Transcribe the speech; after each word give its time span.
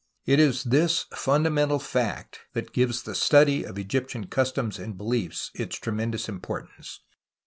It 0.25 0.39
is 0.39 0.63
this 0.63 1.05
fundamental 1.13 1.77
fact 1.77 2.39
that 2.53 2.73
gives 2.73 3.03
the 3.03 3.13
study 3.13 3.63
of 3.63 3.77
Egyptian 3.77 4.25
customs 4.25 4.79
and 4.79 4.97
beliefs 4.97 5.51
its 5.53 5.75
tre 5.77 5.93
mendous 5.93 6.27
imjDortance. 6.39 7.01